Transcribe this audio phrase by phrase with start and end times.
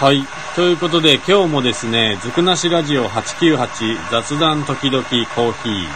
[0.00, 0.24] はい。
[0.56, 5.86] ということで、今日もですね、ずくなしラジオ898雑談時々コーヒー。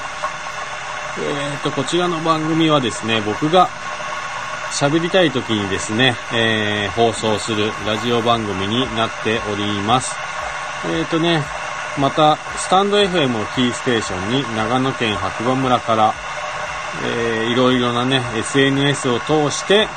[1.21, 3.71] えーと、こちらの番組はですね、僕が
[4.73, 10.15] 喋りたい時にですね、えー、放送するラジオ番組になっております。
[10.85, 11.43] えーとね、
[11.99, 16.15] また、スタンド FM をキーステーションに長野県白馬村から、
[17.07, 19.89] えー、いろいろなね、SNS を通して、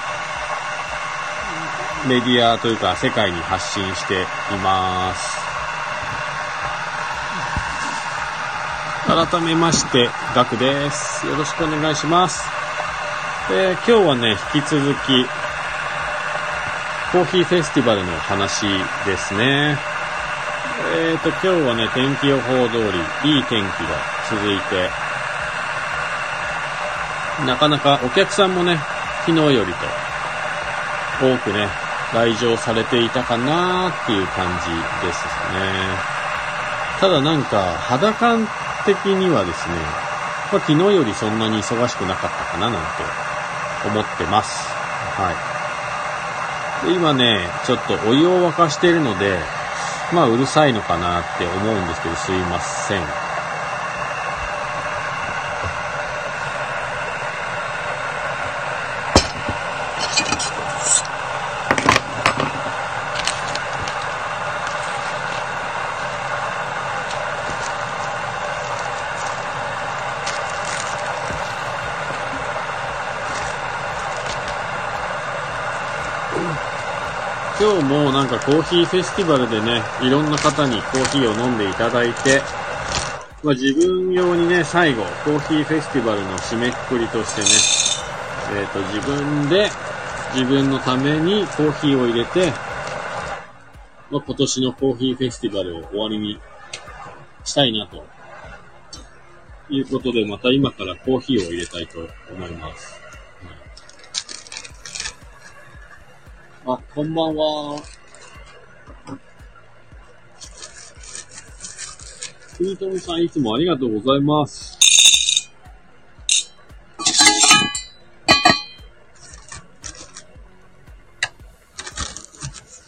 [2.08, 5.38] メディアというか世界に発信しています。
[9.08, 11.26] 改めまして、ガクです。
[11.28, 12.44] よろしくお願いします。
[13.52, 15.26] え今日はね、引き続き、
[17.12, 18.66] コーヒーフェスティバルの話
[19.06, 19.78] ですね。
[20.94, 22.92] えーと、今日はね、天気予報通
[23.24, 23.68] り、いい天気が
[24.30, 24.90] 続いて、
[27.46, 28.78] なかなかお客さんもね、
[29.26, 29.86] 昨日よりと
[31.22, 36.18] 多くね、来場されていたかなっていう感じですね。
[37.00, 38.48] ただなんか、肌感
[38.86, 39.76] 的にはですね、
[40.52, 42.88] まあ、昨日よりそんなに忙しくなかったかななんて
[43.88, 44.68] 思ってます。
[45.18, 45.32] は
[46.84, 46.88] い。
[46.88, 49.38] で今ね、ちょっとお湯を沸かしているので、
[50.14, 53.28] まあうるさいのかなって思うんですけど、すいません。
[77.60, 82.42] 今日もなんかコーヒーフェスティバルでね、いろんな方にコーヒーを飲んでいただいて、
[83.44, 87.42] まあ、自分用にね、最後、コーヒーフェスティバルの締めくくりとして
[88.56, 89.70] ね、えっ、と、自分で、
[90.34, 92.52] 自分のためにコーヒーを入れて、
[94.10, 96.40] まあ、今年のコーヒーフェスティバルを終わりに
[97.46, 98.04] したいなと。
[99.70, 102.00] いうことで、また今からコーヒーを入れたいと
[102.34, 103.00] 思います。
[106.66, 107.97] あ、こんばんは。
[112.58, 114.80] 国富さん、いつもありがとうございます。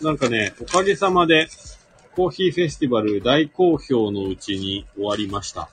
[0.01, 1.49] なんかね、おかげさまで、
[2.15, 5.69] コーヒーフェスティバル大好評のうちに終わりました。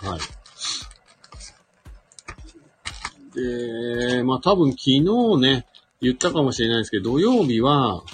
[0.00, 0.20] はい。
[4.14, 5.02] で、まあ多分昨日
[5.38, 5.66] ね、
[6.00, 8.04] 言ったかもしれないですけど、土曜日は、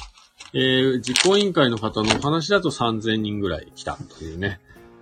[0.54, 4.60] えー、実行委員会の方のお話だと3000人ぐらい来たというね、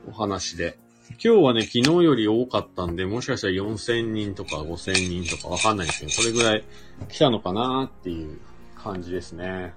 [0.08, 0.78] お話で。
[1.10, 6.64] 今日はね、昨日より多かったんで、もしかしたら4000人とか5000人とかわかんないですけど、それぐらい
[7.08, 8.38] 来たのかなっていう
[8.76, 9.72] 感じですね。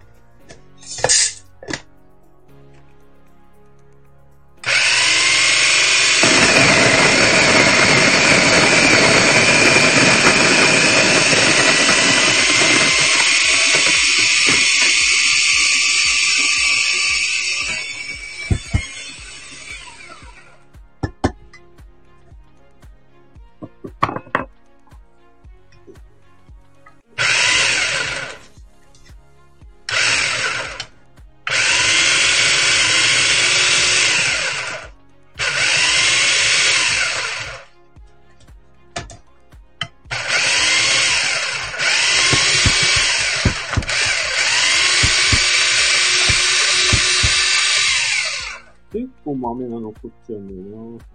[50.02, 51.06] 豆が残っちゃうんだよな。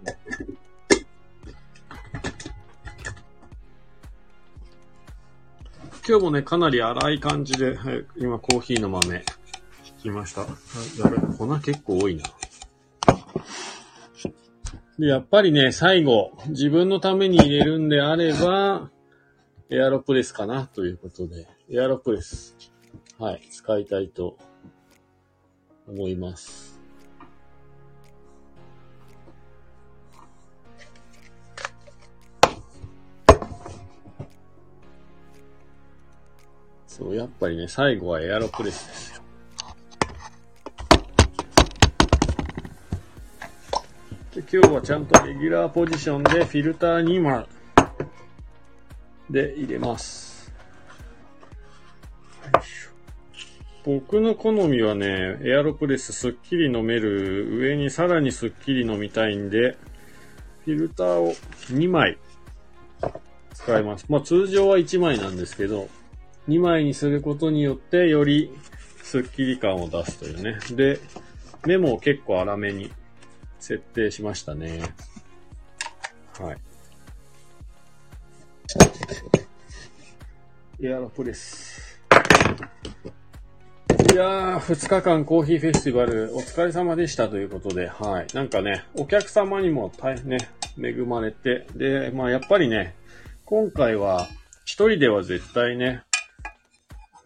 [6.07, 9.23] 今日もね、かなり粗い感じで、はい今コーヒーの豆、引
[10.03, 10.41] きました。
[10.41, 12.23] はいやべ、粉結構多いな。
[14.99, 18.91] で、やっぱりね、最後、自分のために入れるんであれば、
[19.69, 22.55] エアロプレスかな、ということで、エアロプレス。
[23.17, 24.37] はい、使いたいと
[25.87, 26.74] 思います。
[36.97, 39.21] そう、やっぱりね、最後はエアロプレスですよ。
[44.33, 47.45] で今日はちゃんとレギュラーポジションでフィルター2枚
[49.29, 50.53] で入れます。
[53.83, 59.77] 僕の好みはね、エアロプレスすっきり飲める上にさらにすっきり飲みたいんで、
[60.63, 61.33] フィルターを
[61.71, 62.17] 2枚
[63.53, 64.05] 使います。
[64.07, 65.89] まあ通常は1枚なんですけど、
[66.47, 68.51] 2枚にすることによってより
[69.03, 70.57] スッキリ感を出すというね。
[70.71, 70.99] で、
[71.65, 72.91] メモを結構粗めに
[73.59, 74.81] 設定しましたね。
[76.39, 76.57] はい。
[80.81, 81.99] エアロプレス。
[84.13, 88.27] いやー、2日間コーヒーフェスティバルお疲れ様でしたということで、はい。
[88.33, 90.37] なんかね、お客様にも大変ね、
[90.81, 92.95] 恵まれて、で、まあやっぱりね、
[93.45, 94.27] 今回は
[94.63, 96.03] 一人では絶対ね、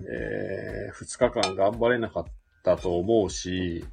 [0.02, 2.26] えー、2日間頑張れなかっ
[2.64, 3.86] たと思うし、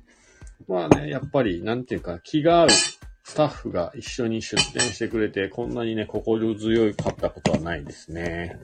[0.69, 8.59] まあね、やっぱり、なんていうか、気が合うスタッフが一緒に出店してくれて、こんなにね、心強かったことはないですね。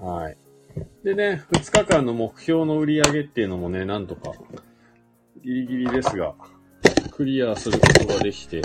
[0.00, 0.36] はい。
[1.04, 4.32] でね、2日間の目標の売り上げっていうのもね、なんとか、
[5.44, 6.34] ギリギリですが、
[7.10, 8.62] クリアすることができて、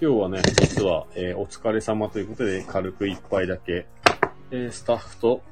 [0.00, 3.86] 今日はね、実は、えー、お疲れ様ということで、軽く一杯だけ、
[4.50, 5.42] えー、スタッフと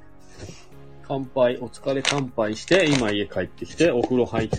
[1.06, 4.58] 乾杯、お疲れ乾杯して、今家帰ってきて、お風呂入って、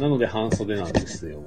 [0.00, 1.42] なので半袖なんですよ。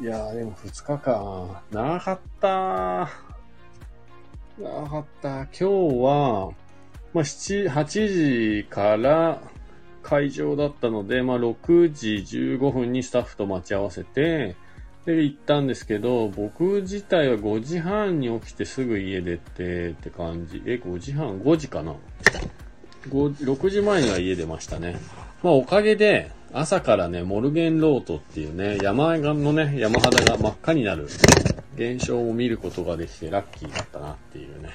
[0.00, 3.10] いやー、でも2日間、長かった
[4.58, 5.28] 長かった。
[5.28, 6.52] 今日は、
[7.12, 9.42] まあ、7、8時から
[10.02, 12.14] 会場だったので、まあ、6時
[12.56, 14.56] 15分にスタッフと待ち合わせて、
[15.06, 20.62] で、行ったんですけど、僕自体は5時半に起きてすぐ家出てって感じ。
[20.66, 21.94] え、5時半 ?5 時かな
[23.08, 24.98] ?6 時前には家出ましたね。
[25.42, 31.06] まあおかげで、朝からね、モルゲンロートっていうね、山のね、山肌が真っ赤になる
[31.76, 34.70] 現象を見ることができてラッキーだったなっていうね、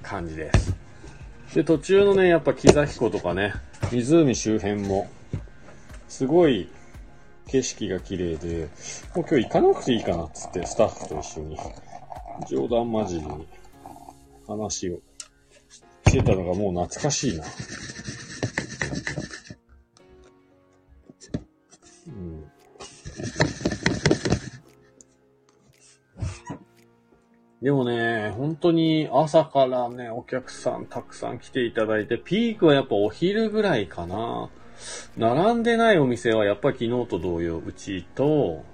[0.00, 0.74] 感じです。
[1.54, 3.52] で、途中のね、やっぱ木崎湖とかね、
[3.90, 5.10] 湖周辺も、
[6.08, 6.68] すごい
[7.48, 8.68] 景色が綺麗で、
[9.14, 11.58] もう今日行かなくていいかなっつってスタッフと一緒に
[12.48, 13.46] 冗談交じりに
[14.46, 15.00] 話を
[16.06, 17.44] してたのがもう懐かしいな。
[22.06, 22.44] うん。
[27.60, 34.50] でもね、本当に朝からね、お客さんたくさん来ていただいて、ピークはやっぱお昼ぐらいかな。
[35.16, 38.64] 並んでないお店はやっぱり昨日と同様、うちと、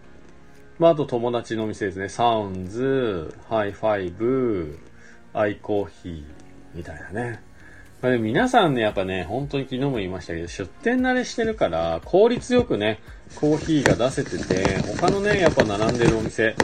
[0.79, 2.09] まあ、あと友達のお店ですね。
[2.09, 4.79] サウンズ、ハイファイブ、
[5.35, 6.25] アイコーヒー、
[6.75, 7.43] みたいなね。
[8.01, 13.01] まあ、で皆さんね、やっぱね、本当に昨日も言いましたけど、出店慣れしてるから、効率よくね、
[13.35, 16.55] コーヒーが出せてて、他のね、やっぱ並んでるお店、よ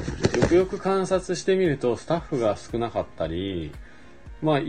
[0.48, 3.72] くよく観察してみると、スタッフが少なかったり、
[4.42, 4.60] まあ、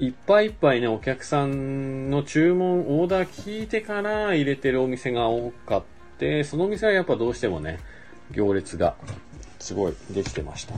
[0.00, 5.82] いっぱいいっぱいね、お客さんの注文、オーダー聞いてから入れてるお店が多かっ
[6.18, 7.78] て、その店はやっぱどうしてもね、
[8.30, 8.94] 行列が
[9.58, 10.72] すごいできてました。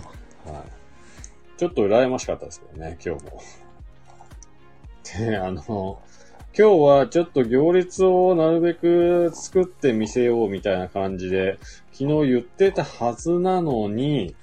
[0.50, 1.56] はい。
[1.56, 3.40] ちょっと羨ましかったですけどね、今日も。
[5.16, 6.02] で、あの、今
[6.54, 11.60] 日はちょっと行列をなるべく作ってみせようみたいな感じで、
[11.92, 14.34] 昨日言ってたはずなのに、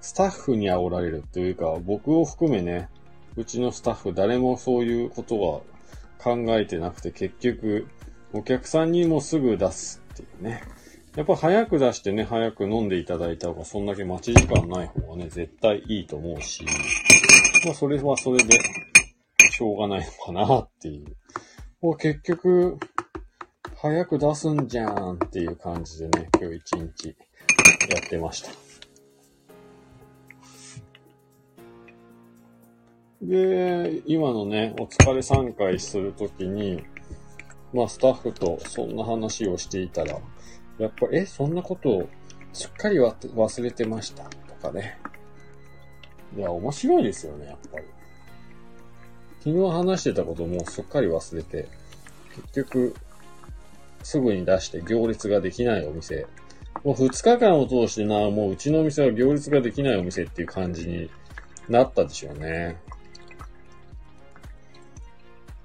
[0.00, 2.88] スタッフに煽られるというか、僕を含めね、
[3.36, 5.60] うちのスタッフ誰もそういうことは
[6.18, 7.86] 考えてなくて結局
[8.32, 10.62] お客さんにもすぐ出すっていうね。
[11.16, 16.64] やっぱ早く出してね、早く飲んでいただいた方がそんだけ待ち時間ない方がね、絶対いいと思うし、
[17.64, 18.58] まあそれはそれで
[19.52, 21.16] しょうがないのかなっていう。
[21.80, 22.78] もう結局、
[23.76, 27.06] 早く出すんじゃんっていう感じでね、今日一日
[27.94, 28.63] やってました。
[33.26, 36.84] で、今のね、お疲れ3回するときに、
[37.72, 40.18] まあスタッフとそんな話をしていたら、
[40.78, 42.08] やっぱ、え、そんなことを
[42.52, 44.24] しっかり忘れてました？
[44.24, 44.98] とかね。
[46.36, 47.84] いや、面白いですよね、やっぱり。
[49.40, 51.68] 昨日話してたこともすっかり忘れて、
[52.52, 52.94] 結局、
[54.02, 56.26] すぐに出して行列ができないお店。
[56.82, 61.10] もう2日間を通してな、もううちのお店は行列ができないお店っていう感じに
[61.68, 62.76] なったでしょうね。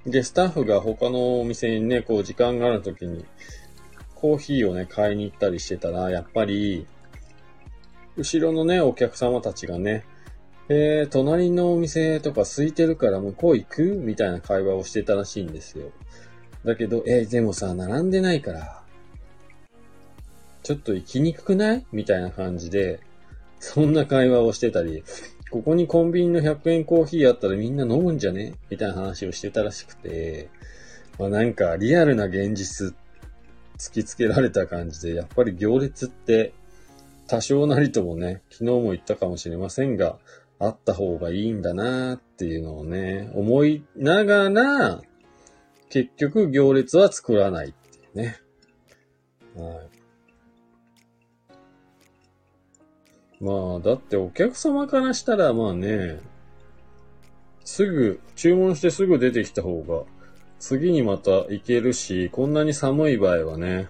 [0.10, 3.26] で、スタッフが他のお店にね、こう時間がある時に、
[4.16, 6.88] コーヒーをね、買いに行ったりしてたら、やっぱり、
[8.18, 10.06] 後ろのね、お客様たちがね、
[10.68, 13.84] えー、隣のお店とか空いてるから向こう行く？
[13.96, 15.92] みたいな会話をしてたらしいんですよ。
[16.64, 18.84] だけど、えー、でもさ、並んでないから、
[20.62, 21.86] ちょっと行きにくくない？
[21.92, 23.00] みたいな感じで、
[23.60, 25.04] そんな会話をしてたり、
[25.52, 28.54] ここにコンビニの100円コーヒーあったらみんな飲むんじゃね？
[28.70, 30.50] みたいな話をしてたらしくて、
[31.18, 32.94] まあなんかリアルな現実
[33.78, 36.54] 突きつけられた感じで、やっぱり行列って
[37.28, 40.18] 多少なりともね、昨日も言ったかもしれませんが、
[40.60, 45.02] あった方がいいんだなーっていうのをね、思いながら、
[45.90, 48.38] 結局行列は作らないっていうね。
[49.56, 49.99] はい。
[53.42, 56.20] まあ、だってお客様からしたらまあね、
[57.64, 60.04] すぐ、注文してすぐ出てきた方が、
[60.60, 63.88] 次にまた行けるし、こんなに寒い場合はね、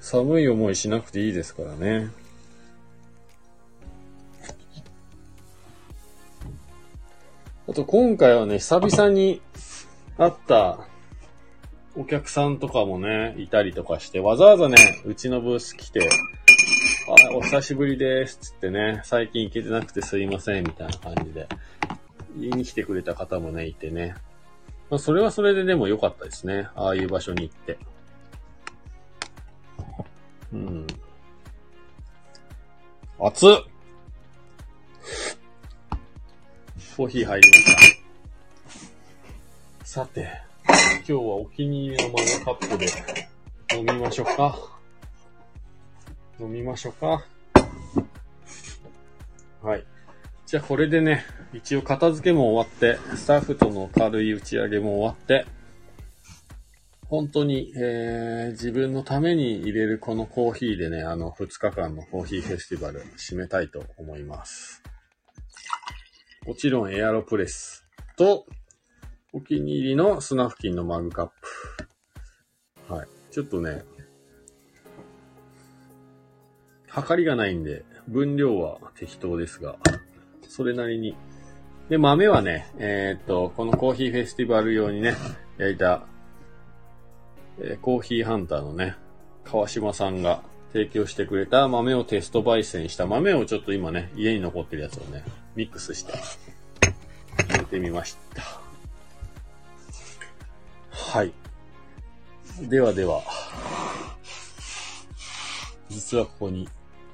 [0.00, 2.10] 寒い思いしなくていいですからね。
[7.68, 9.40] あと今回はね、久々に
[10.18, 10.80] 会った
[11.96, 16.00] お客さんとかもね、いたりとかして、わざわざね、うちのブース来て、
[17.52, 21.46] 久しぶりですつってね、最近行けてなくてすいません、みたいな感じで、
[22.34, 24.14] 言いに来てくれた方もね、いてね。
[24.88, 26.68] まあ、それはそれででも良かったですね。
[26.74, 27.78] ああいう場所に行って。
[30.54, 30.86] うん。
[33.18, 33.50] 熱っ
[36.96, 38.02] コーヒー入りまし
[39.82, 39.84] た。
[39.84, 42.86] さて、今日はお気に入りのマグカップで
[43.76, 44.56] 飲みましょうか。
[46.40, 47.26] 飲みましょうか。
[49.62, 49.84] はい。
[50.46, 55.46] じゃあこれでね、一応片付けも終わって、スタッフとの軽い打ち上げも終わって、
[57.06, 64.82] 本当に、えー、自分のために入れるこのコーヒーでね、あの、2日間のコーヒーフェスティバル締めたいと思います。
[66.44, 68.46] もちろんエアロプレスと、
[69.32, 71.30] お気に入りの砂付近のマグカッ
[72.88, 72.92] プ。
[72.94, 73.08] はい。
[73.30, 73.84] ちょっとね、
[76.88, 79.76] 測りがないんで、分量は適当ですが、
[80.48, 81.16] それなりに。
[81.88, 85.16] で、豆はね、えー、っと、このコーヒーフェスティバル用にね、
[85.58, 86.06] 焼いた、
[87.58, 88.96] えー、コーヒーハンターのね、
[89.44, 90.42] 川島さんが
[90.72, 96.12] 提供してくれた豆をテスト焙煎した豆をちょっと今ね、家に残ってるやつをね、ミックスして、
[97.48, 98.42] 入れてみました。
[100.90, 101.32] はい。
[102.60, 103.22] ではでは、
[105.88, 106.68] 実はここに、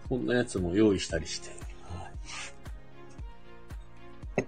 [0.08, 1.50] こんなやつも用意したりして、
[1.82, 2.10] は
[4.38, 4.44] い、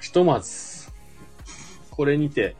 [0.00, 0.90] ひとまず、
[1.90, 2.56] これにて、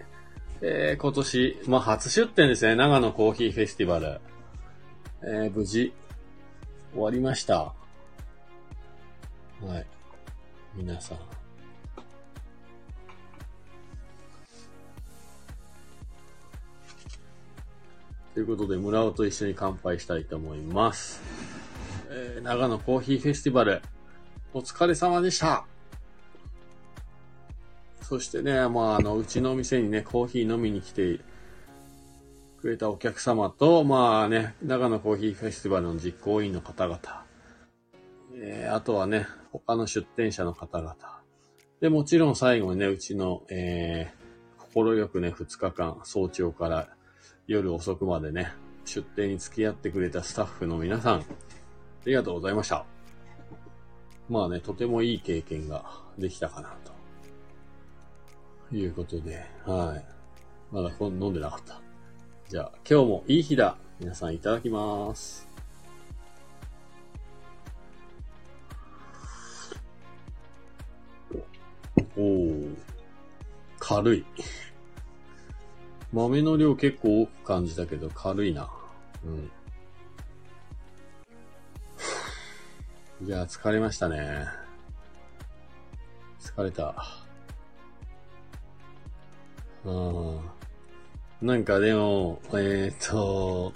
[0.61, 2.75] えー、今年、まあ、初出店ですね。
[2.75, 4.21] 長野コーヒーフェスティバル。
[5.23, 5.95] えー、無事、
[6.93, 7.57] 終わりました。
[7.63, 7.75] は
[9.79, 9.87] い。
[10.75, 11.40] 皆さん。
[18.41, 21.21] ということで、村尾と一緒に乾杯したいと思います。
[22.09, 23.83] えー、長野コーヒーフェスティバル、
[24.55, 25.67] お疲れ様でした。
[28.01, 31.21] そしてね、まあ、あの、うちのお店にね、コーヒー飲みに来て
[32.63, 36.99] くれたお客様と、まあね、長野コーヒーフェスティバルの実行委員の方々、
[38.37, 40.97] えー、あとはね、他の出店者の方々。
[41.83, 46.89] で、もちろん最後にね、うちの、えー、心よくね、2日間、早朝から
[47.51, 48.53] 夜遅くまでね、
[48.85, 51.25] 出店に付き合ってくれたスタッフの皆さん、あ
[52.07, 52.87] りがとうございました。
[54.29, 55.85] まあね、とてもいい経験が
[56.17, 56.77] できたかな、
[58.71, 60.05] ということで、はい。
[60.73, 61.81] まだ飲んでなかった。
[62.49, 63.77] じゃあ、今日もいい日だ。
[63.99, 65.49] 皆さんいただきます。
[72.17, 72.77] おー。
[73.81, 74.25] 軽い。
[76.13, 78.69] 豆の量結構多く感じたけど軽いな。
[79.25, 79.51] うん。
[83.27, 84.47] いや、疲れましたね。
[86.41, 86.95] 疲れた。
[89.85, 90.41] うん。
[91.43, 93.73] なんかでも、えっ、と、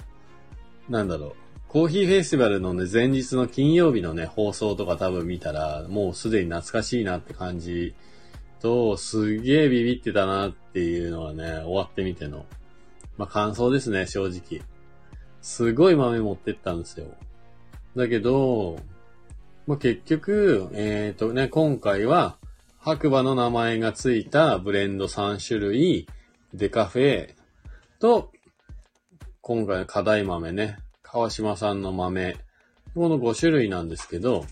[0.88, 1.32] なんだろう。
[1.68, 7.94] コーヒーフェスティバルのね、前日の金曜日のね、放送とか多分見たら、もうすでに懐かしいなって感じ
[8.64, 12.46] と、すげえビビってたなっていうのはね、終わってみての、
[13.18, 14.62] まあ、感想ですね、正直。
[15.42, 17.08] すごい豆持ってったんですよ。
[17.94, 18.78] だけど、
[19.66, 22.38] まあ、結局、えっ、ー、とね、今回は、
[22.78, 26.08] 白馬の名前がついたブレンド3種類、
[26.54, 27.34] デカフェ、
[27.98, 28.32] と、
[29.42, 32.38] 今回の課題豆ね、川島さんの豆、
[32.94, 34.46] この5種類なんですけど、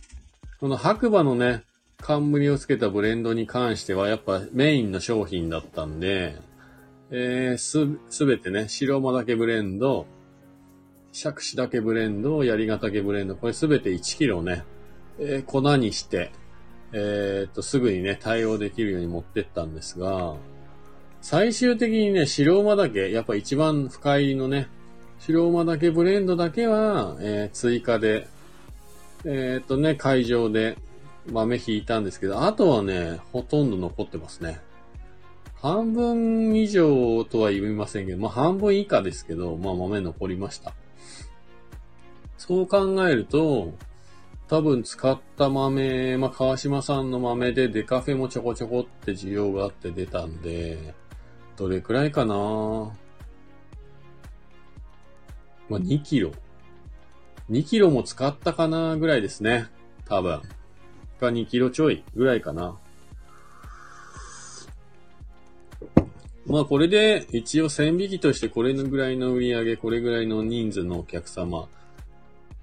[0.61, 1.63] この白馬のね、
[2.03, 6.37] 冠をつけたブレンドに関してはやっぱメインの商品だったんで、
[7.11, 10.07] えー、す、すべてね、白馬だけブレンド、
[11.13, 14.65] 尺子だけブレンド、槍ヶ岳ブレンド、これすべて1キロね、
[15.19, 16.33] えー、粉にして、
[16.93, 20.35] えー、っと、すぐにね、対応できるように持ってったんですが、
[21.21, 24.69] 最終的にね、白馬岳、やっぱ一番深入りのね、
[25.21, 28.27] 白馬岳ブレンドだけは、えー、追加で、
[29.25, 30.77] え、っとね、会場で
[31.27, 34.61] 豆引いたんですけど、あとはね、ほとんど残ってますね。
[35.63, 40.75] 半分以上とは言いませんけど、まあ半分以下ですけど、まあ豆残りました。
[42.37, 43.73] そう考えると、
[44.49, 50.95] 多分使った豆、まあ川島さんの豆でデカフェもちょこちょこって需要があって出たんで、
[51.57, 52.35] どれくらいかな
[55.69, 56.33] まあ2キロ。
[57.51, 59.67] 2キロも使ったかなぐらいですね。
[60.07, 60.43] 多分。
[61.23, 62.77] か2キロちょいぐらいかな。
[66.45, 71.69] まあこれで一応線引きとしてこれぐらいの売り上げ、これぐらいの人数のお客様、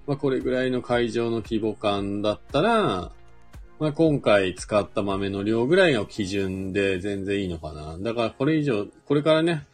[0.06, 3.12] まあこれぐらいの会場の規模感だったら、
[3.78, 7.96] まあ今回使った豆の量ぐらいが基準で全然いいのかな。
[7.98, 9.66] だからこれ以上、これからね、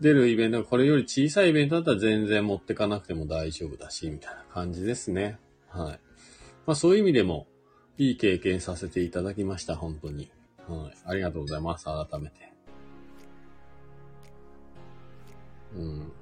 [0.00, 5.38] 出るイベントがこれより小さいイベントだったら全然持ってかなくても大丈夫だし、みたいな感じですね。
[5.68, 6.00] はい。
[6.66, 7.46] まあそういう意味でも、
[7.98, 10.30] いい経験させていただきました、本当に。
[10.66, 10.96] はい。
[11.04, 12.52] ありがとうございます、改めて。
[15.76, 16.12] うん。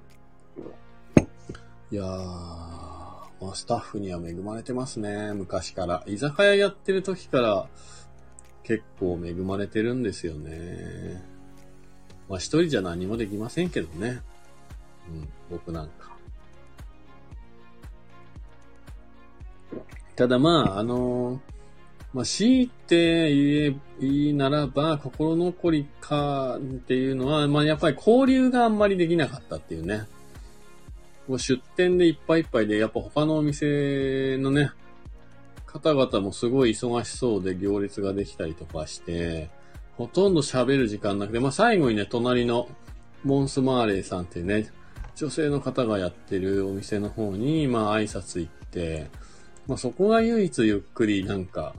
[1.92, 6.02] いやー、まあ、スタッフには恵まれてますね、昔から。
[6.06, 7.68] 居酒屋やってる時から
[8.64, 11.24] 結構恵まれてるんですよね。
[12.28, 14.22] まあ一人じゃ何もできませんけどね。
[15.08, 16.10] うん、僕なんか。
[20.16, 21.59] ただまあ、あのー
[22.12, 30.06] まあ、強いて言え、いいならば、心残りかっていうのは、まあ、やっぱり交流があんまりできなかったっていうね。
[31.28, 34.72] もう出店でいっぱいいっぱいで、やっぱ他のお店のね、
[35.66, 39.48] 方々もすごい忙しそうで行列ができたりとかして、
[39.96, 42.68] ほとんど喋る時間なくて、まあ、最後にね、隣の
[43.22, 44.72] モンスマーレーさんっていうね、
[45.14, 49.08] 女性の方がやってるお店の方に、まあ、挨拶行って、
[49.68, 51.74] まあ、そこが唯一ゆっくりなんか、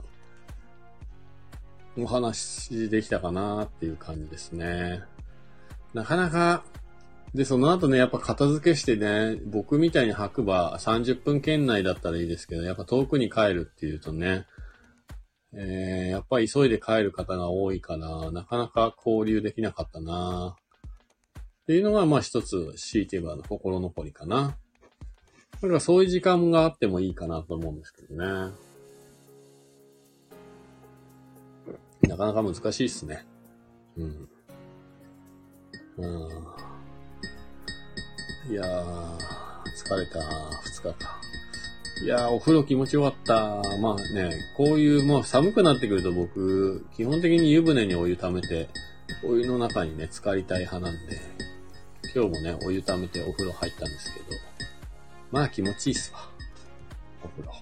[1.98, 5.02] お話できたかなっていう感じですね。
[5.94, 6.64] なかなか、
[7.34, 14.46] で、その後ね、やっぱ片付けしてね、僕みたいに白馬30分圏内だったらいいですけど、やっぱ遠くに帰るっていうとね、
[15.54, 24.56] えー、やっぱ急いで帰る方が多いから、なかなか交流できなかったなっていうのが、まあ一つ、強いて言えば心残りかな。
[25.60, 28.52] だからそういう時間があってもいいかなと思うんですけどね。
[32.08, 33.24] なかなか難しいっすね。
[33.96, 34.28] うん。
[35.98, 36.30] うん。
[38.50, 39.18] いやー、
[39.76, 40.18] 疲れた、
[40.64, 41.20] 二日か。
[42.02, 43.62] いやー、お風呂気持ちよかった。
[43.78, 48.68] まあね、こういう、まあ寒くなってくると僕、基本的に湯船にお湯溜めて、
[49.24, 51.20] お湯の中にね、浸かりたい派なんで、
[52.14, 54.26] 今日もね、お湯溜めてお風呂入ったんですけど、
[55.30, 56.28] まあ気持ちいいっすわ。
[57.22, 57.52] お風呂。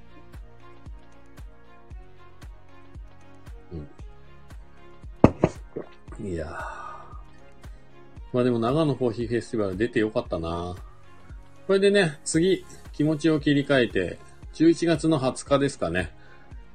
[6.24, 6.46] いや。
[8.32, 10.76] まあでも長野コーヒーフェスティバル出てよかったな
[11.66, 14.18] これでね、次、気持ちを切り替えて、
[14.54, 16.12] 11月の20日ですかね。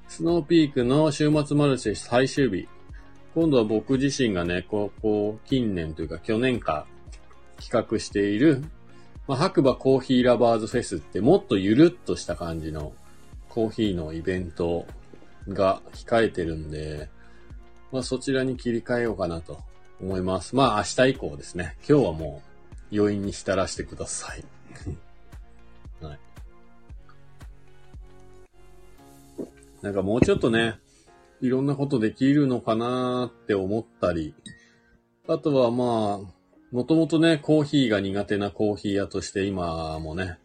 [0.07, 2.67] スノーピークの週末マルシェ最終日。
[3.33, 6.85] 今度は僕自身がね、ここ近年というか去年か
[7.59, 8.63] 企画している、
[9.27, 12.93] まあ、白馬コーヒーラバーズフェスってもっとゆるっとした感じの
[13.49, 14.85] コーヒーのイベント
[15.49, 17.09] が控えてるんで、
[17.95, 19.59] まあ、そちらに切り替えようかなと
[20.01, 20.53] 思います。
[20.53, 21.77] まあ、明日以降ですね。
[21.87, 22.41] 今日はも
[22.91, 24.43] う余韻に浸らしてください。
[26.03, 26.19] はい。
[29.81, 30.77] なんかもうちょっとね、
[31.39, 34.35] いろんなことできるのかなって思ったり、
[35.29, 40.37] あとはまあ、もともとね、コーヒーが苦手なコーヒー屋として今もね、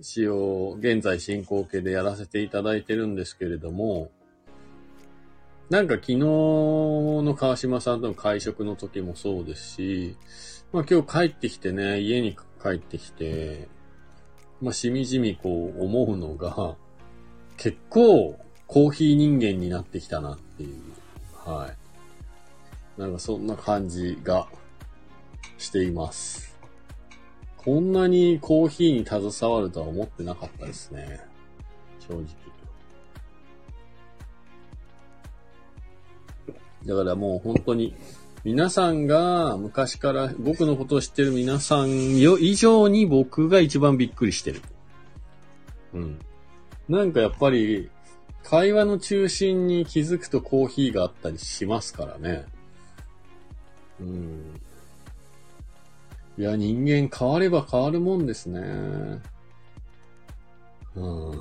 [0.00, 4.10] 一応、現在進行形でやらせていただいてるんですけれども、
[5.70, 10.16] なんか昨日の川島さんとの会食の時もそうですし、
[10.72, 13.68] まあ今日帰ってきてね、家に帰ってきて、
[14.60, 16.76] まあしみじみこう思うのが、
[17.56, 20.80] 結構コーヒー人間になってきたなっていう、
[21.48, 21.68] は
[22.98, 23.00] い。
[23.00, 24.48] なんかそんな感じが
[25.58, 26.58] しています。
[27.56, 31.20] こんなにコーヒーに携わるとは思ってなかったですね。
[32.06, 32.26] 正直。
[36.86, 37.94] だからもう本当に、
[38.44, 44.60] 皆さんが昔から僕のことを知ってる皆さんよ以上に僕が一番びっくりしてる。
[45.94, 46.18] うん。
[46.88, 47.90] なんかやっぱり、
[48.42, 52.44] 会話の中心に気づくとコーヒーがあったりしますからね。
[54.00, 54.60] うん。
[56.36, 58.60] いや、人間変われば変わるもんですね。
[60.96, 61.40] うん。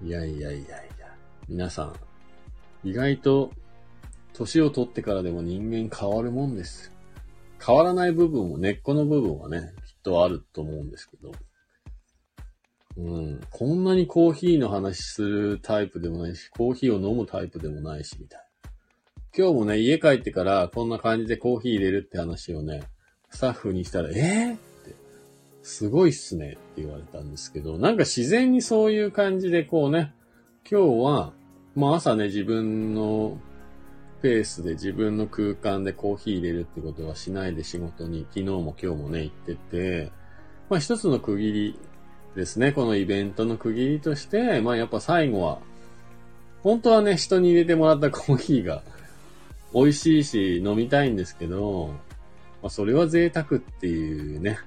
[0.00, 0.62] いやいやいやい
[0.98, 1.14] や。
[1.48, 1.94] 皆さん、
[2.84, 3.52] 意外と
[4.32, 6.92] 年を取ってからでも人間変わるもんです。
[7.64, 11.32] 変わらない部分も、根っこの部分はね、きっとあると思うんですけど。
[12.96, 13.40] うん。
[13.50, 18.70] こんなにコーヒーの話するタイプでもないし、コーヒーを飲むタイプでもないし、みたいな。
[19.36, 22.82] 今日もね、家帰ってからこんな感じでコーヒー入れるって話をね、
[23.30, 24.94] スタッフにしたら、えー、って、
[25.62, 30.12] すごいっすねって言われたんですけど、なんか自然にそういう感じでこうね、
[30.68, 31.32] 今日は、
[31.74, 33.38] まあ朝ね、自分の
[34.22, 40.12] ペースで自分の空間でコーヒー入れるってことはしないで仕事に昨日も今日もね、行ってて、
[40.68, 41.78] まあ一つの区切り
[42.34, 42.72] ですね。
[42.72, 45.60] このイベントの区切りとして、まあやっぱ最後は、
[46.62, 48.82] 本当はね、人に入れてもらったコーヒーが
[49.72, 51.94] 美味しいし飲みたいんですけど、
[52.62, 54.58] まあそれは贅沢っていうね、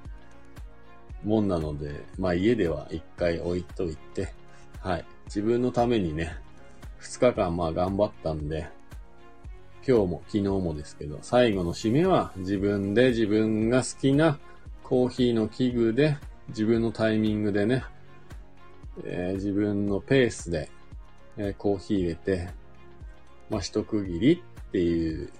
[1.23, 4.33] もんなので、まあ家では一回置いといて、
[4.79, 5.05] はい。
[5.25, 6.35] 自分のためにね、
[7.01, 8.69] 二日間まあ頑張ったんで、
[9.87, 14.37] 今日も昨日もですけど、最後の締めは自分で自分が好きな
[14.83, 16.17] コーヒーの器具で
[16.49, 17.83] 自分のタイミングでね、
[19.03, 20.69] えー、自分のペースで、
[21.37, 22.49] えー、コーヒー入れて、
[23.49, 25.31] まあ、一区切りっていう、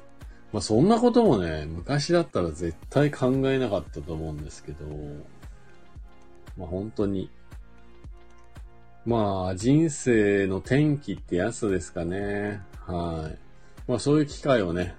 [0.52, 4.86] まあ、そんなこともね、昔だったら絶対考えなかったと思うんですけど、
[6.58, 7.30] まあ、本当に、
[9.06, 12.62] まあ、人生の転機ってやつですかね。
[12.86, 13.38] はい。
[13.88, 14.96] まあそういう機会をね、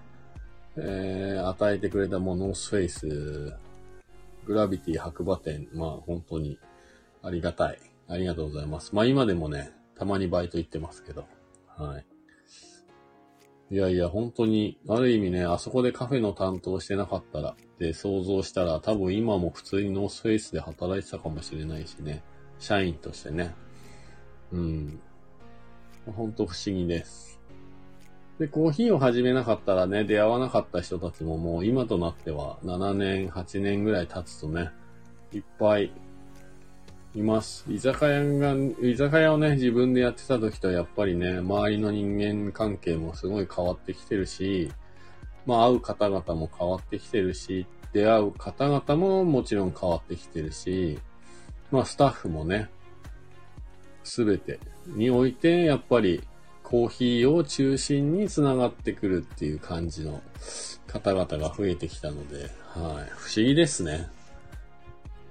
[0.76, 3.54] えー、与えてくれたものノースフェイス、
[4.44, 6.58] グラビティ白馬店、まあ本当に
[7.22, 7.78] ありがたい。
[8.08, 8.94] ありがとうございます。
[8.94, 11.24] まあ今でもね、たまにバイト行ってますけど、
[11.68, 12.06] はい。
[13.74, 22.22] いやいや、本当に、ある意味ね、あそこでカフェの担当してなかったらって想像したら、多分今も普通にノースフェイスで働いてたかもしれないしね。
[22.58, 23.54] 社員としてね。
[24.52, 25.00] うん。
[26.14, 27.40] 本当不思議です。
[28.38, 34.70] で、コーヒーを始めなかったらね、出会わなかった人たちももう今となっては7年、8年ぐらい経つとね、
[35.32, 35.92] いっぱい
[37.14, 37.64] います。
[37.68, 44.72] 居酒屋が、居酒屋をね、自分でやってた時とやっぱりね、周りの人間関係もすごい変わってきてるし、
[45.46, 50.98] まあ会う方々も変わってきてるし、出会う方々ももちろん変わってきてるし、
[51.70, 52.70] まあスタッフもね、
[54.04, 56.22] すべてにおいてやっぱり
[56.62, 60.22] コーヒーを中心に繋がってくるっていう感じの
[60.86, 63.10] 方々が増えてきたので、はい。
[63.14, 64.08] 不思議ですね。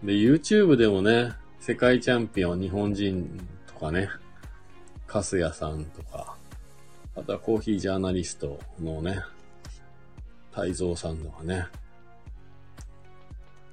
[0.03, 4.09] で、YouTube でもね、世界チャンピオン日本人とかね、
[5.07, 6.35] カスヤさんとか、
[7.15, 9.21] あとはコーヒージャーナリストのね、
[10.51, 11.65] 太蔵さんとかね。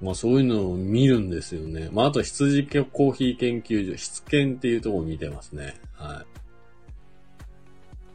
[0.00, 1.88] まあそういうのを見るんですよね。
[1.92, 5.74] まああと羊コーヒー研究所、質研っていうとこ見てますね。
[5.92, 6.38] はい。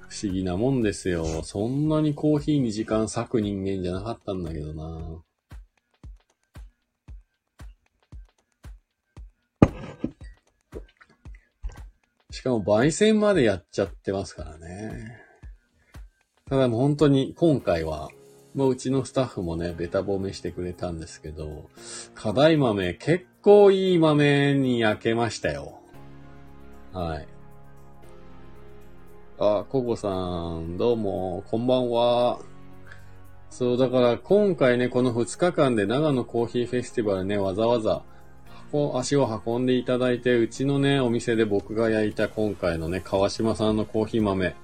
[0.07, 1.43] 不思議なもんですよ。
[1.43, 5.23] そんなにコーヒーに時間割く人間じゃなかったんだけどな。
[12.31, 15.17] しかも焙煎までやっちゃってますからね。
[16.49, 18.09] ただもう本当に今回は、
[18.55, 21.69] もううちのスタッフもね、ベタ褒めしてくれたんですけど、
[22.13, 25.79] 課題豆結構いい豆に焼けましたよ。
[26.93, 27.27] はい。
[29.39, 30.09] あ、ココさ
[30.59, 32.39] ん、どうも、こんばんは。
[33.49, 38.03] そう、だから今回ね、この2日間で長野コーヒーフェスティバルね、わざわざ
[38.71, 44.55] 箱足を運んでいただいて、うちのね、お店で僕が焼いた今回のね、川島さんのコーヒー豆、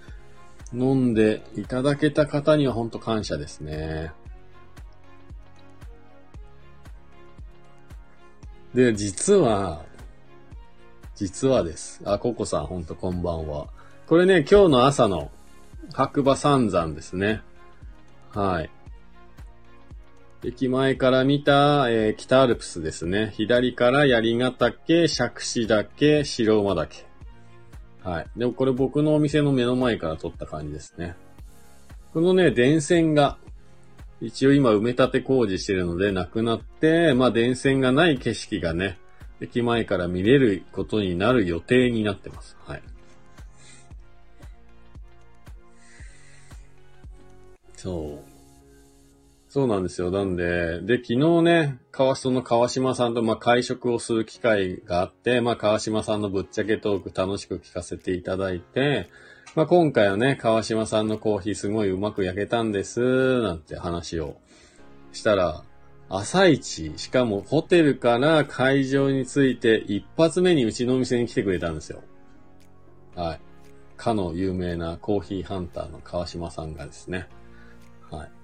[0.73, 4.11] 飲んでいただけた方にはほんと感謝ですね。
[8.73, 9.83] で、実は、
[11.15, 12.01] 実はです。
[12.05, 13.67] あ、ココさん、ほんとこんばんは。
[14.07, 15.31] これね、今日の朝の
[15.93, 17.41] 白馬三山ですね。
[18.29, 18.69] はい。
[20.43, 23.33] 駅前から見た、えー、北アルプスですね。
[23.35, 27.08] 左から槍ヶ岳、釈子岳、白馬岳。
[28.03, 28.27] はい。
[28.37, 31.15] でもこれ僕のお店の目の前から撮った感じですね。
[32.13, 33.37] このね、電線が、
[34.21, 38.97] 一応今埋め立て工事してるのでなくなって、まあ電線がない景色がね、
[39.41, 42.57] 駅前から見れることになる予定になってます。
[42.65, 42.81] はい。
[47.75, 48.28] そう。
[49.49, 50.11] そうなんですよ。
[50.11, 59.09] なんで、で、昨日ね、川その川島さんと、まあ、会食をする機会があって、まあ、川島さんのぶっちゃけトーク楽しく聞かせていただいて、
[59.55, 64.37] まあ、今回はね、川島さんのコーヒーすごいうまく焼けたんです、なんて話を
[65.13, 65.63] したら、
[66.09, 72.03] 朝一、しかもホテルから会場に着いて一発目にうちのお店に来てくれたんですよ。
[73.15, 73.39] はい。
[73.97, 77.27] かの有名なコーヒーハンターの川島さんがですね。
[78.11, 78.38] はい。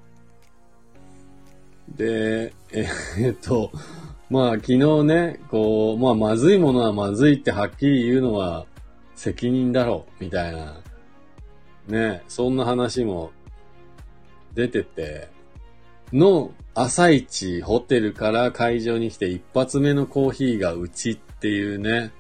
[1.89, 2.87] で、え、
[3.31, 3.71] っと、
[4.29, 8.65] まあ昨日ね、こう、まあまずいものはまずいってはっきり言うのは
[9.15, 10.81] 責任だろう、みたいな。
[11.87, 13.31] ね、そんな話も
[14.55, 15.29] 出てて、
[16.11, 22.11] の朝一ホテルから会場に来て一発目のコーヒーがうちっていうね。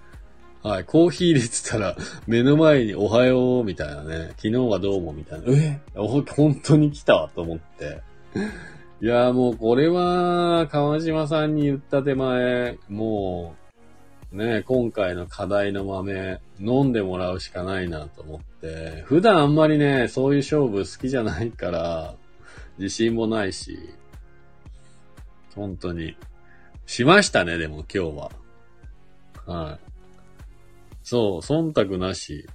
[0.63, 4.29] はい、コーヒー入れてたら 目の前におはようみたいなね。
[4.37, 5.45] 昨日はどうもみたいな。
[5.49, 7.29] え本当に来た？
[7.35, 8.01] と思って。
[9.01, 13.55] いや、もうこれは川島さんに言った手前、も
[14.31, 19.03] うね、今回の課題の豆飲んでもらうしかないなと思って。
[19.05, 22.15] 普段あんまりね、そういう勝負好きじゃないから、
[22.77, 23.77] 自信もないし、
[25.55, 26.17] 本当に。
[26.85, 28.31] しましたね、でも今日は。
[29.45, 29.79] はい。
[31.03, 32.47] そう、忖度なし。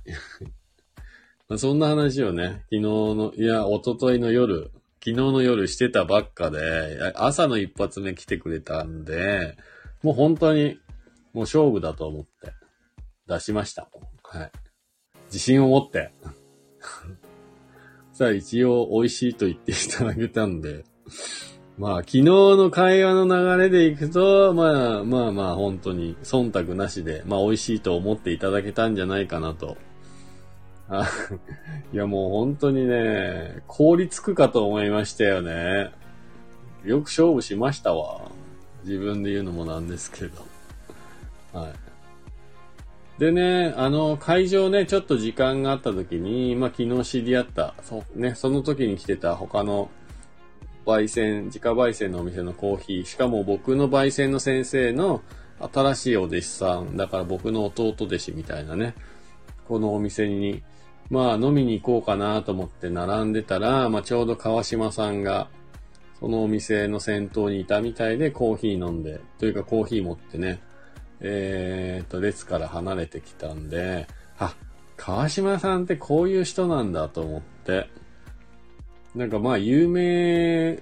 [1.56, 4.70] そんな話をね、昨日の、いや、一昨日の夜、
[5.02, 9.56] 昨日の夜してたばっかで、朝の一発目来てくれたんで、
[10.02, 10.78] もう本当に、
[11.32, 12.52] もう勝負だと思って
[13.26, 13.88] 出しました。
[14.22, 14.52] はい。
[15.26, 16.12] 自信を持って。
[18.12, 20.84] さあ一応美味しいと言っていただけたんで、
[21.78, 29.78] まあ昨日の会話の流れでいくと、まあまあまあ本当に忖度なしで、まあ美味しいと思っていただけたんじゃないかなと。
[31.92, 35.92] いやもう本当にね、凍りつくかと思いましたよね。
[36.84, 38.30] よく勝負しましたわ。
[38.84, 40.44] 自分で言うのもなんですけど。
[41.52, 41.72] はい。
[43.20, 49.90] でね、あの、会場ね、ちょっと時間があった時に、まあ、昨日知り合った、そね、その時に来てた他の
[50.86, 55.22] 焙煎、自家焙煎のお店のコーヒー、しかも僕の焙煎の先生の
[55.60, 58.94] 新しいお弟子さん、だから僕の弟弟子みたいなね、
[59.68, 60.62] このお店に、
[61.10, 65.48] まあ飲みに行こうかなと思って並んでたら、まあちょうど川島さんが、
[66.20, 70.60] そのお店の先頭にいたみたいでコーヒー飲んで、というかコーヒー持ってね、
[71.20, 74.06] えー、と、列から離れてきたんで、
[74.38, 74.54] あ、
[74.96, 77.88] 川島さんってこういう人なんだと思って、
[79.14, 80.80] なんかまあ有名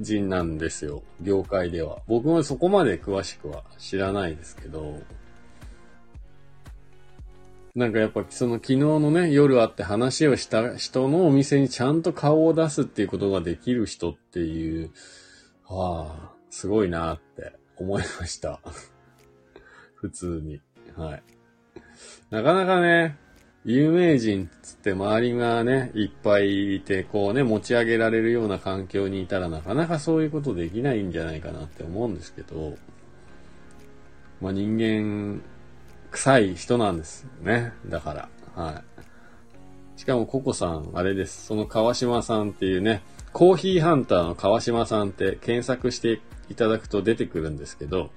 [0.00, 1.98] 人なんですよ、業界では。
[2.08, 5.00] 僕もそこまで詳しくは知らないですけど、
[7.76, 14.92] なんかやっぱその昨日のね、夜会って話をした人のお店にちゃんと顔を出すっていうことができる人っていう、
[15.68, 18.60] はあ、すごいなって思いました。
[19.94, 20.62] 普通に。
[20.96, 21.22] はい。
[22.30, 23.18] なかなかね、
[23.66, 32.78] 有名人つって周りがね、いっぱいいて、こうね、持ち上げられるような環境にいたらなかなかそういうことできないんじゃないかなって思うんですけど、
[34.40, 35.42] まあ人間、
[36.10, 37.72] 臭い人なんですよね。
[37.86, 38.82] だから、は
[39.96, 40.00] い。
[40.00, 41.46] しかもココさん、あれです。
[41.46, 48.10] その川島さんっていうね、コーヒーハンターの川島さんって検索していただくと出てくるんですけど、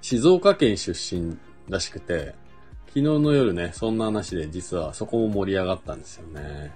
[0.00, 1.36] 静岡県出身
[1.68, 2.34] らしくて、
[2.86, 6.72] 昨日の夜ね、そんな話で実はそこも盛り上がったんですよね。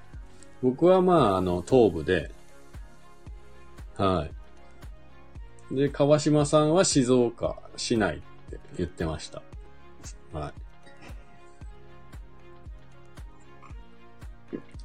[0.62, 2.30] 僕はまあ、あの、東部で、
[3.96, 4.28] は
[5.70, 5.74] い。
[5.74, 8.22] で、川島さんは静岡市内
[8.56, 9.42] って言ってました。
[10.32, 10.52] は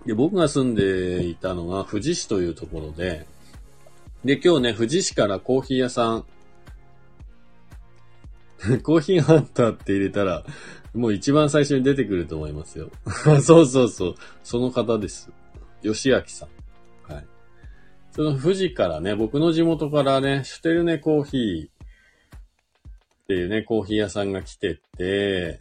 [0.06, 0.08] い。
[0.08, 3.26] で、僕が住んでいたのが富士市というところで、
[4.24, 6.26] で、今日ね、富士市からコーヒー屋さん
[8.84, 10.44] コーヒーハンターって入れたら、
[10.94, 12.90] もう一番最初に出てくると思いますよ。
[13.42, 14.16] そうそうそう。
[14.44, 15.32] その方です。
[15.84, 16.48] 吉明さ
[17.10, 17.14] ん。
[17.14, 17.28] はい。
[18.12, 21.77] その富士からね、僕の地元からね、シュテルネコーヒー
[23.28, 25.60] っていうね、コーヒー屋さんが来てて、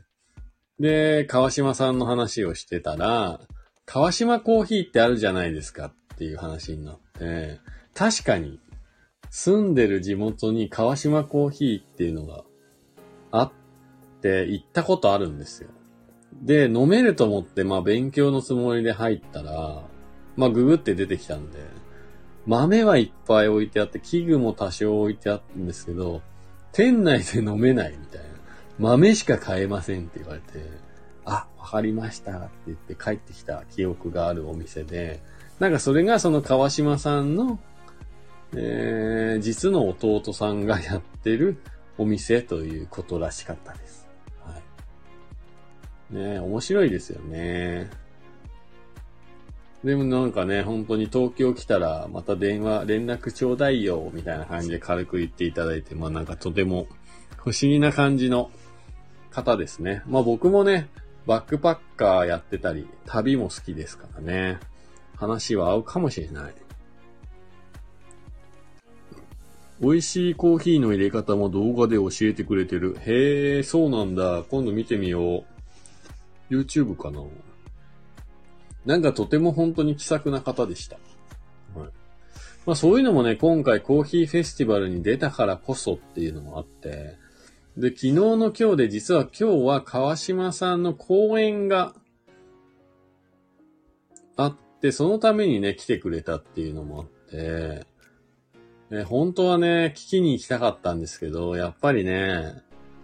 [0.78, 3.40] で、川島さんの話をしてたら、
[3.86, 7.58] 川島コーヒーってあるじゃないですかっていう話になって、
[7.92, 8.60] 確かに、
[9.30, 12.44] 住んでる地元に川島コーヒーっていうのが
[13.32, 13.52] あっ
[14.22, 15.70] て行ったことあるんですよ。
[16.34, 19.82] で、飲めると思って、まあ勉強のつもりで入ったら、
[20.36, 21.58] まあググって出てきたんで、
[22.46, 26.22] 豆はいっぱい置いてあって、器具も多少置いてあったんですけど、
[26.76, 28.26] 店内で飲めないみたいな。
[28.78, 30.68] 豆しか買えませんって言われて、
[31.24, 35.22] あ、わかりましたって言って帰ってきた記憶があるお店で、
[35.58, 37.58] なんかそれがその川島さんの、
[38.54, 41.56] えー、実の弟さんがやってる
[41.96, 44.06] お店ということらしかったです。
[44.44, 44.60] は
[46.12, 46.14] い。
[46.14, 47.88] ね面白いですよね。
[49.86, 56.88] でもなんかね、本当に東京来たらまた電話、連絡ちょうだいよ、みたいな感じで軽く言っていただいて、まあなんかとても
[57.36, 58.50] 不思議な感じの
[59.30, 60.02] 方ですね。
[60.08, 60.88] まあ僕もね、
[61.24, 64.58] バックパッカーやってたり、旅も好きですからね。
[65.14, 66.54] 話は合うかもしれない。
[69.80, 72.96] 美味しいコーヒーの入れ方も動画で教えてくれてる。
[73.06, 74.42] へえ、そうなんだ。
[74.50, 75.44] 今度見てみよ
[76.50, 76.52] う。
[76.52, 77.20] YouTube かな
[78.86, 80.96] なんかとても本当に気さくな方でした。
[81.74, 81.90] はい。
[82.64, 87.16] まあそういうのもね、今回コーヒーフェスティバルに出たからこそっていうのもあって、
[87.76, 91.94] で、昨日の今日で実は今日は川島さんの講演が
[94.36, 97.86] あって、そのためにね、来てくれたっていうのもあって、
[98.90, 102.62] え本当はね、聞きに行きたかったんですけど、やっぱりね、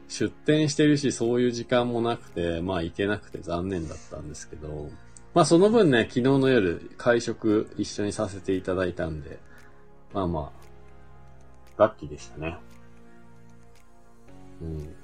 [0.08, 4.90] 出店してるし、そういう時間もなくて、まあ行けなくて残念だったんですけど、
[5.34, 9.38] まあその分ね、昨日の夜、会食一緒にさせていただいたんで、
[10.12, 10.52] まあま
[11.76, 12.58] あ、ラッキーでしたね。
[14.60, 14.94] うん。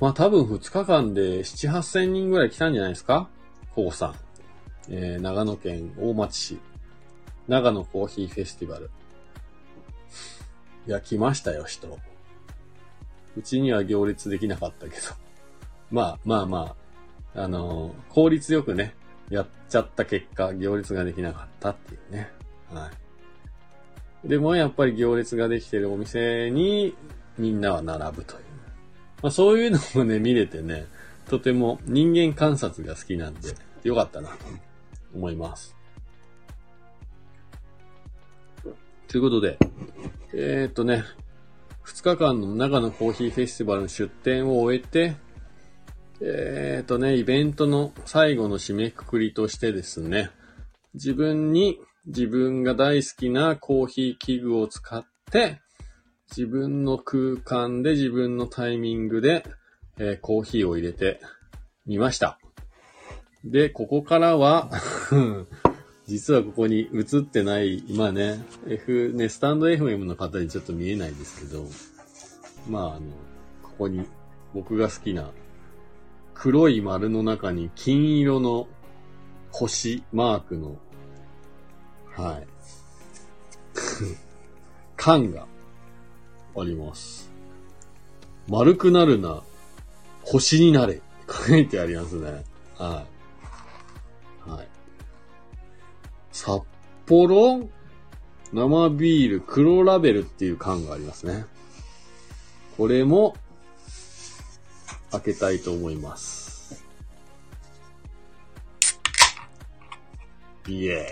[0.00, 3.28] まあ多分2日間で7、8千人ぐらい来たんじゃないですか？
[3.74, 4.14] コウさん。
[4.88, 6.58] えー、長野県大町市。
[7.46, 8.90] 長野コーヒーフェスティバル。
[10.88, 11.98] いや、来ましたよ、人。
[13.36, 15.02] うちには行列できなかったけど。
[15.92, 16.76] まあまあま
[17.34, 18.94] あ、あのー、効率よくね、
[19.28, 22.30] やっちゃった結果、行列ができなかったっていうね。
[22.72, 22.90] は
[24.24, 24.28] い。
[24.28, 26.94] でもやっぱり行列ができてるお店に
[27.36, 28.42] みんなは並ぶという。
[29.22, 30.86] まあそういうのもね、見れてね、
[31.28, 34.36] とても人間観察が好きなんで、よかったなと
[35.14, 35.76] 思います。
[39.08, 39.58] ということで、
[40.32, 41.04] えー、っとね、
[41.84, 45.16] 2日間の長野コーヒーフェスティバルの出展を終えて、
[46.24, 50.30] えー、っとね、イベントの最後の締めくくりとしてですね、
[50.94, 55.60] 自分に自分が大好きなコーヒー器具を使って、
[56.30, 59.44] 自分の空間で自分のタイミングで、
[59.98, 61.20] えー、コーヒーを入れて
[61.86, 62.38] みました。
[63.44, 64.70] で、ここからは
[66.06, 71.66] 実はここに映ってない、まあね、F、ね、スタンド FM の方にちょっと見えないですけど、
[72.68, 73.00] まああの、
[73.62, 74.04] ここに
[74.54, 75.32] 僕が好きな
[76.34, 78.66] 黒い丸の中に金色の
[79.50, 80.76] 星マークの、
[82.16, 82.46] はい。
[84.96, 85.46] 缶が
[86.56, 87.30] あります。
[88.48, 89.42] 丸くなるな、
[90.22, 91.00] 星になれ。
[91.28, 92.44] 書いてありますね。
[92.76, 93.06] は
[94.46, 94.50] い。
[94.50, 94.68] はい。
[96.30, 96.62] 札
[97.06, 97.68] 幌
[98.52, 101.46] 生ビール黒ラベルっていう缶がありますね。
[102.76, 103.34] これも
[105.12, 106.84] 開けたいと思います。
[110.66, 111.06] イエ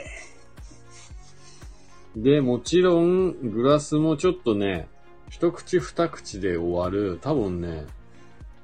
[2.16, 2.22] ーイ。
[2.22, 4.88] で、もちろん、グラスもちょっとね、
[5.28, 7.86] 一口二口で終わる、多分ね、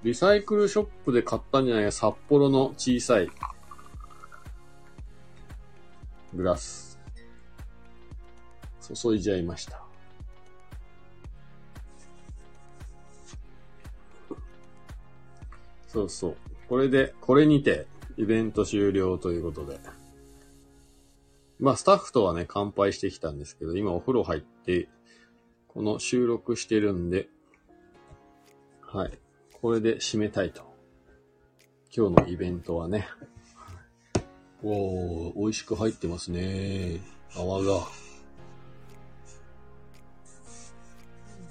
[0.02, 3.28] リサイクルショップで買ったんじゃない、札幌の小さい
[6.34, 6.98] グラス。
[8.94, 9.85] 注いじゃいました。
[15.96, 16.36] そうそう。
[16.68, 17.86] これで、これにて、
[18.18, 19.80] イベント終了ということで。
[21.58, 24.90] まあ、スタッフとはね、乾杯してきたんですけど、今お風呂入って、
[25.68, 27.30] この収録してるんで、
[28.82, 29.18] はい。
[29.54, 30.64] これで締めたいと。
[31.96, 33.08] 今日のイベントはね。
[34.62, 37.00] おー、美味しく入ってますね。
[37.34, 37.86] 泡が。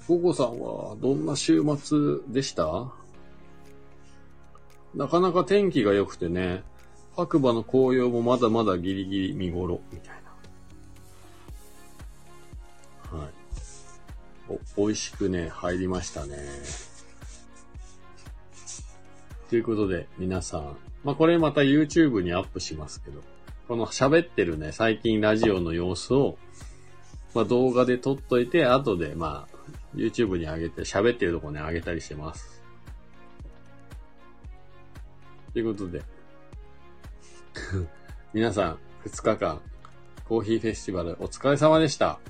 [0.06, 2.92] ゴゴさんはどんな週末でした？
[4.96, 6.62] なかなか天気が良くてね、
[7.16, 10.14] 白馬の紅葉もまだまだギリギリ見頃、みたい
[13.12, 13.18] な。
[13.18, 13.30] はい。
[14.48, 16.38] お、美味しくね、入りましたね。
[19.50, 23.22] ということで、皆さん、まあ、これまた YouTube にアップしますけど、
[23.68, 26.38] この喋ってるね、最近ラジオの様子を、
[27.34, 29.56] まあ、動画で撮っといて、後で、まあ、
[29.94, 32.55] YouTube に上げて、喋ってるとこに上げたりしてます。
[35.56, 36.02] ということで、
[38.34, 39.62] 皆さん、2日間、
[40.28, 42.20] コーヒーフェスティバルお疲れ様でした。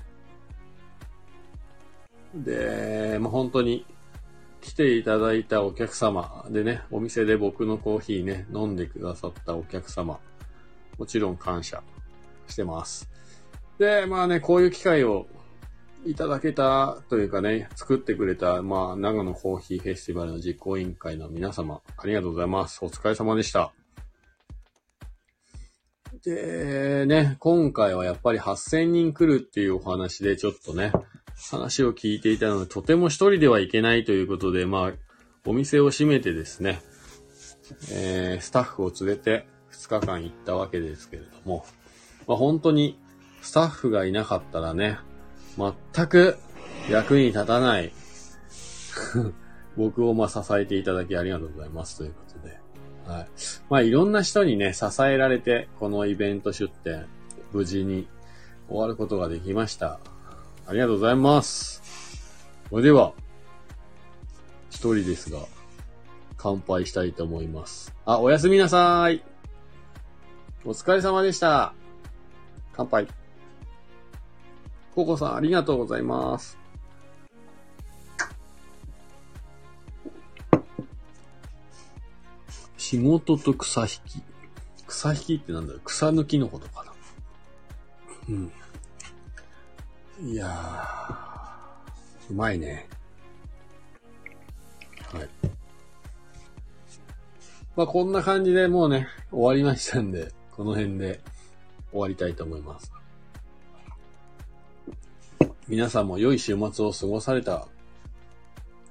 [2.33, 3.85] で、まあ、本当に
[4.61, 10.21] 来ていただいたお客様でね、お店で僕のコーヒーね、飲んでくださったお客様、
[10.97, 11.83] もちろん感謝
[12.47, 13.09] してます。
[13.77, 15.27] で、まあね、こういう機会を
[16.05, 22.83] いただけたというかね、作ってくれた、まあ、長野コーヒーフェスティバルの実行委員会の皆様、ありがとうございます。
[22.83, 23.73] お疲れ様でした。
[26.23, 30.91] で、ね、今回はやっぱり8000人来るっていうお話でちょっとね、
[31.51, 34.93] 話を聞いていたので、とても一人では行けないということで、まあ、
[35.45, 36.81] お店を閉めてですね、
[37.91, 41.65] えー、スタッフを連れて2日間行ったわけですけれども、
[42.27, 42.99] まあ、本当に
[43.41, 44.99] スタッフがいなかったらね、
[45.57, 46.37] 全く
[46.89, 47.91] 役に立たない
[49.77, 52.59] 僕をまあ支えていただきありがとうございますということで。
[53.07, 53.27] はい。
[53.69, 57.05] まあいろんな人にね、支えられて、このイベント出展、
[57.53, 58.07] 無事に
[58.69, 59.99] 終わることができました。
[60.65, 61.81] ありがとうございます。
[62.69, 63.13] それでは、
[64.69, 65.39] 一人ですが、
[66.37, 67.95] 乾杯したいと思います。
[68.05, 69.23] あ、おやすみなさい。
[70.65, 71.73] お疲れ様でした。
[72.73, 73.07] 乾杯。
[74.97, 76.57] ココさん、ありがとうございます。
[82.79, 84.23] 仕事と草引き。
[84.87, 85.81] 草引きってなんだろう？
[85.85, 86.93] 草抜きのことかな。
[88.29, 88.51] うん。
[90.31, 92.89] いやー、うまいね。
[95.13, 95.29] はい。
[97.75, 101.19] まあ、こんな感じでもうね、終わりましたんで、この辺で
[101.91, 102.91] 終わりたいと思います。
[105.67, 107.67] 皆さんも良い週末を過ごされた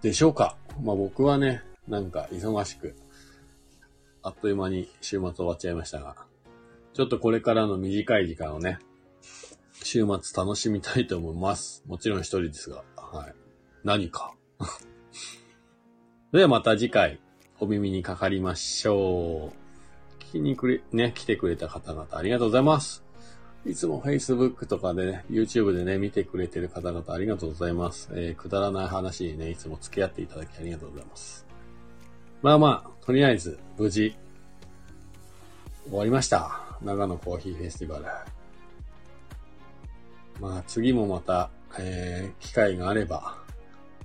[0.02, 0.56] でしょうか？
[0.82, 2.94] まあ僕はね、なんか忙しく、
[4.22, 6.16] あっという間に週末終わっちゃいましたが、
[6.92, 8.78] ちょっとこれからの短い時間をね、
[9.82, 11.82] 週末楽しみたいと思います。
[11.86, 13.34] もちろん一人ですが、はい。
[13.84, 14.34] 何か？
[16.32, 17.20] ではまた次回、
[17.58, 19.52] お耳にかかりましょ
[20.20, 20.22] う。
[20.24, 23.05] 聞きにくれ、ね、来てくれた方々ありがとうございます。
[23.66, 28.08] いつも Facebook とかでね、YouTube でね、見てくれてる方々ありがとうございます。
[28.12, 31.44] えー、くだらない話にね、いつも付き合っていただきありがとうございます。
[32.42, 34.16] まあまあ、とりあえず、無事、
[35.88, 36.78] 終わりました。
[36.80, 38.04] 長野コーヒーフェスティバル。
[40.40, 43.36] まあ、次もまた、えー、機会があれば、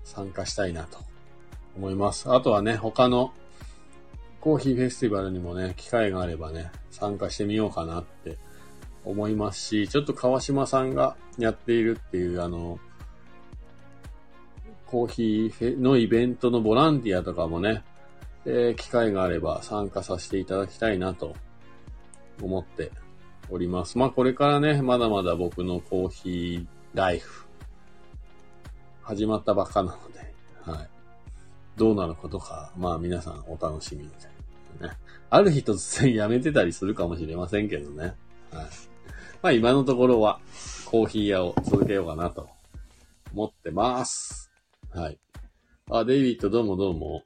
[0.03, 0.97] 参加したいなと
[1.77, 2.33] 思います。
[2.33, 3.31] あとはね、他の
[4.39, 8.39] コーヒーフェスティバルにもね、機会があればね、参加してみようかなって
[9.05, 12.79] 思いますし、ちょっと川島さんがやっているっていう、あの、
[14.85, 17.83] コーヒーのイベントのボランティアとかもね、
[18.45, 21.35] えー、機会があれば参加させていただきたいなと
[22.41, 22.91] 思って
[23.49, 23.97] おります。
[23.97, 27.45] まあこれからね、まだまだ僕のコーヒーライフ、
[29.01, 30.33] 始まったばっかなので、
[30.69, 30.89] はい。
[31.77, 34.09] どうなることか、まあ皆さんお楽しみに。
[34.09, 34.89] ね。
[35.29, 38.13] ある日突然やめてたりするかもしれませんけどね。
[38.51, 38.90] はい。
[39.41, 40.39] まあ今のところは
[40.85, 42.47] コーヒー屋を続けようかなと
[43.33, 44.51] 思ってます。
[44.93, 45.19] はい。
[45.89, 47.23] あ、デイビッドどうもどうも。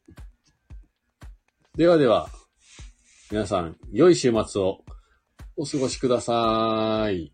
[1.76, 2.30] ではでは、
[3.32, 4.80] 皆さん、良い週末を
[5.58, 7.34] お過ごしください。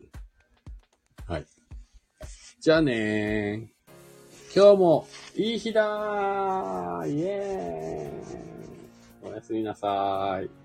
[1.28, 1.46] はい。
[2.60, 3.82] じゃあねー。
[4.54, 10.61] 今日もいい日だーイエーイおやすみなさーい。